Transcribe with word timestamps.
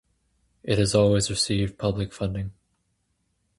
It 0.63 0.79
has 0.79 0.95
always 0.95 1.29
received 1.29 1.77
public 1.77 2.11
funding. 2.11 2.53